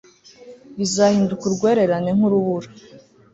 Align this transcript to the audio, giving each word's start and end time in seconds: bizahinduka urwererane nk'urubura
bizahinduka 0.77 1.43
urwererane 1.47 2.11
nk'urubura 2.17 2.67